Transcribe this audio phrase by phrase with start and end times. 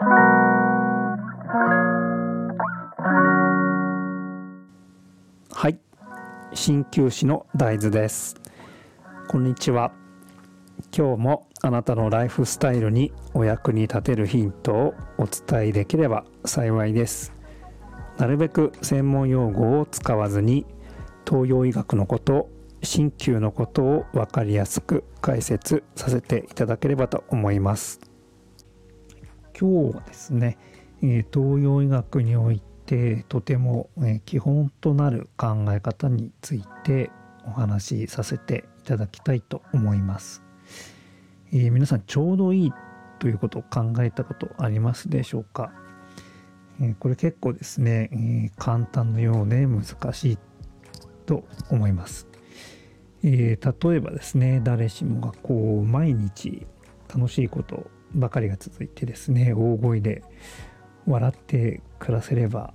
[0.00, 0.04] は
[5.68, 5.80] い。
[6.54, 8.36] 鍼灸師の大豆です。
[9.26, 9.90] こんにちは。
[10.96, 17.32] 今日もあなたのライフスタイルにお役に立てるヒントをお伝えできれば幸いです。
[18.18, 20.64] なるべく専門用語を使わずに
[21.28, 22.48] 東洋医学のこと
[22.82, 28.07] 鍼灸のことを分かりやすく解説させていただければと思います。
[29.60, 30.56] 今日はですね
[31.00, 33.90] 東洋医学においてとても
[34.24, 37.10] 基本となる考え方について
[37.44, 40.42] お話しさせていただきたいと思います、
[41.52, 42.72] え、皆さんちょうどいい
[43.18, 45.72] ということを考えたことありますでしょうか、
[46.80, 50.38] え、これ結構ですね、え、簡単のようで難しい
[51.26, 52.28] と思います。
[53.22, 56.66] え、例えばですね誰しもがこう毎日
[57.12, 60.22] 楽しいことばかりが続いてですね大声で
[61.06, 62.74] 笑って暮らせれば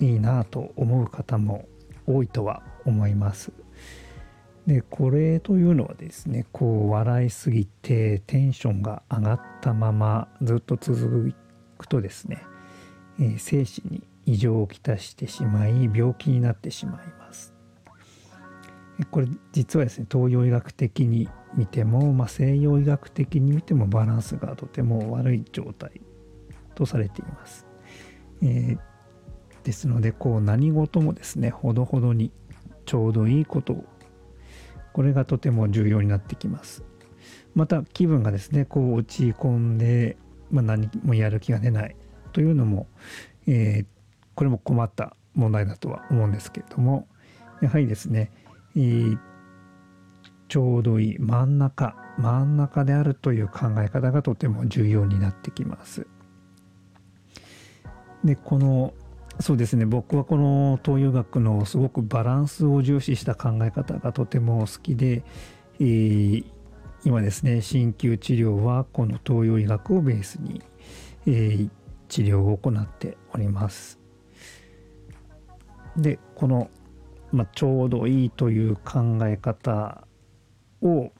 [0.00, 1.66] いいなと思う方も
[2.06, 3.52] 多いとは思います。
[4.66, 11.32] でこれというのはですねこう笑いすぎてテンションが上がったままずっと続
[11.78, 12.42] くとですね、
[13.20, 17.54] えー、精神に異常をきたしてしまい病気になってしまいます。
[19.10, 26.00] これ実はですね東洋医学的に見ても、まあ、西洋医学的に見てもバランスがとても悪い状態
[26.74, 27.66] とされています。
[28.42, 28.78] えー、
[29.64, 32.30] ですのでこう何事もですねほどほどに
[32.84, 33.84] ちょうどいいことを
[34.92, 36.84] これがとても重要になってきます。
[37.54, 40.16] また気分がですねこう落ち込んで、
[40.50, 41.96] まあ、何もやる気が出ない
[42.32, 42.86] というのも、
[43.46, 43.86] えー、
[44.34, 47.08] これも困った問題だとは思うんですけれども
[47.62, 48.30] やはりですね
[50.48, 56.06] ちょうどいい真ん中真ん中であるという考え方がとても重要になってきます。
[58.24, 58.94] でこの
[59.38, 65.22] そうですね僕はこの東洋学のすごくバランスを重視した考え方がとても好きで、
[65.78, 66.44] えー、
[67.04, 70.62] 今ですね鍼灸治療はこの東洋医学をベースに、
[71.26, 71.70] えー、
[72.08, 73.98] 治療を行っております。
[75.96, 76.70] でこの
[77.32, 80.05] まあ、ちょうどいいという考え方
[80.86, 81.12] を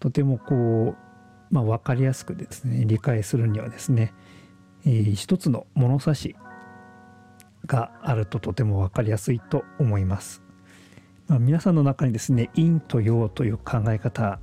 [0.00, 4.12] とてもこう、まあ、分かりやすくですね理解するにはですね、
[4.84, 6.36] えー、一つの物差し
[7.66, 10.42] があるととても分かりやすいと思います。
[11.26, 14.40] まあ、皆さんの中にですね陰と陽という考え方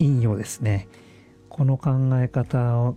[0.00, 0.88] 陰陽ですね
[1.48, 2.96] この考え方を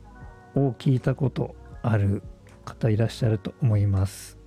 [0.55, 2.23] 聞いたことある
[2.65, 4.37] 方いらっしゃると思います。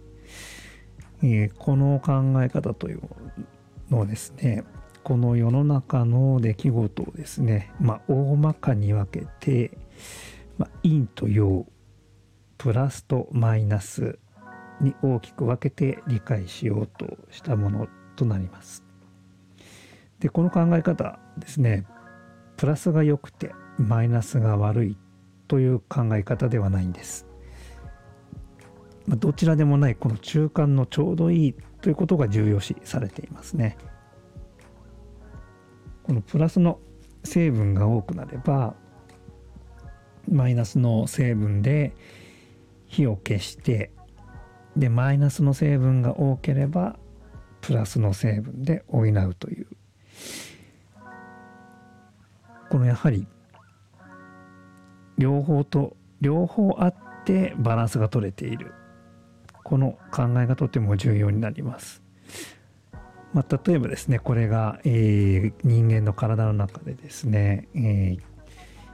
[1.23, 3.03] えー、この考え方という
[3.91, 4.65] のはですね
[5.07, 9.79] この世の中の出来事をですね、まあ、大まかに分けて、
[10.59, 11.65] まあ、陰と陽
[12.59, 14.19] プラスとマイナス
[14.81, 17.87] に大きく分けて理解しようとしたもの
[18.17, 18.83] となります。
[20.19, 21.87] でこの考え方ですね
[22.57, 24.99] プラスが良くてマイナスが悪い
[25.47, 27.29] という考え方ではないんです。
[29.07, 33.79] どちらでもないこの中間のちょうどいいということが重要視されていますね。
[36.07, 36.79] このプラスの
[37.25, 38.77] 成分が多くなれば
[40.31, 41.97] マイナスの成分で
[42.87, 43.91] 火を消して
[44.77, 46.97] でマイナスの成分が多ければ
[47.61, 49.67] プラスの成分で補うという
[52.71, 53.27] このやはり
[55.19, 56.95] 両方と両方あっ
[57.25, 58.73] てバランスが取れている
[59.65, 62.01] この考えがとても重要になります。
[63.37, 68.21] まあ、例えばですねこれが、えー、人間の体の中でですね、えー、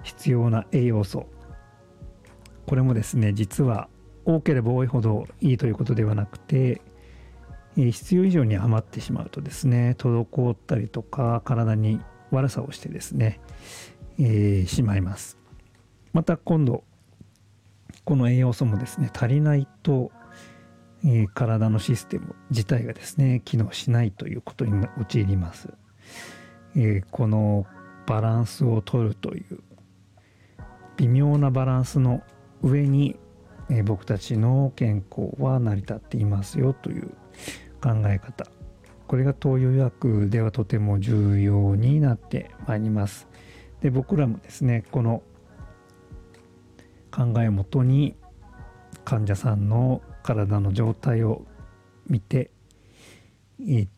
[0.03, 1.29] 必要な栄養素。
[2.67, 3.89] これもですね実は
[4.25, 6.83] 多ければ多いほどいいということではなくて、
[7.77, 12.01] えー、必要以上に余ってしまうとですね滞ったりとか体に
[12.33, 13.39] 悪さをしてですね、
[14.19, 15.39] えー、しまいます。
[16.13, 16.83] また今度
[18.03, 20.11] この栄養素もですね足りないと
[21.05, 25.69] え、体のシステム自体がですね機能しないということに陥ります、
[26.77, 27.67] え、この
[28.07, 29.61] バランスを取るという
[30.97, 32.23] 微妙なバランスの
[32.63, 33.19] 上に、
[33.71, 37.09] え、僕たちの健康は成り立っていますよという
[37.81, 38.47] 考え方。
[39.09, 43.29] これが東洋医学ではとても重要になってまいります。
[43.83, 45.23] で僕らもですねこの
[47.11, 48.17] 考えをもとに
[49.05, 51.45] 患者さんの体の状態を
[52.09, 52.51] 見て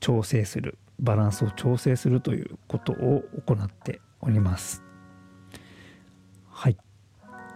[0.01, 4.83] 調整するバランスを調整するということを行っております。
[6.49, 6.77] はい。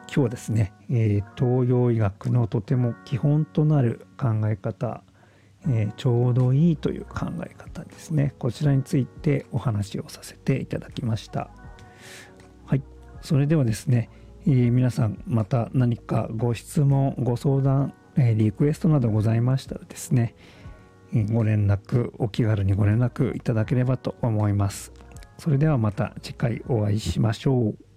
[0.07, 5.03] 今日はですね、え、東洋医学のとても基本となる考え方、
[5.69, 8.35] え、ちょうどいいという考え方ですね。
[8.39, 11.51] こちらについてお話をさせていただきました。
[12.65, 12.83] はい。
[13.21, 14.11] それではですね、
[14.47, 20.35] え、皆さんまた何かご質問ご相談、えリクエストなどございましたらですね
[21.33, 24.93] ご連絡お気軽にご連絡いただければと思います。
[25.39, 27.88] それではまた次回お会いしましょう。